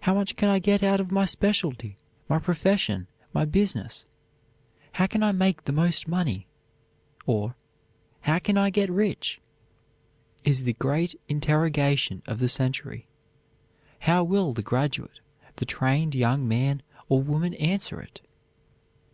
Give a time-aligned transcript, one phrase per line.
[0.00, 1.96] "How much can I get out of my specialty,
[2.28, 4.04] my profession, my business?"
[4.92, 6.46] "How can I make the most money?"
[7.24, 7.56] or
[8.20, 9.40] "How can I get rich?"
[10.44, 13.08] is the great interrogation of the century.
[14.00, 15.20] How will the graduate,
[15.56, 18.20] the trained young man or woman answer it?